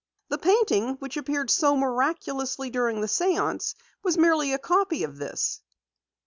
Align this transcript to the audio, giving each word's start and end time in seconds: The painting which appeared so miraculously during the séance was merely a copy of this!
The 0.29 0.39
painting 0.39 0.93
which 0.95 1.15
appeared 1.15 1.51
so 1.51 1.77
miraculously 1.77 2.71
during 2.71 3.01
the 3.01 3.05
séance 3.07 3.75
was 4.01 4.17
merely 4.17 4.51
a 4.51 4.57
copy 4.57 5.03
of 5.03 5.17
this! 5.19 5.61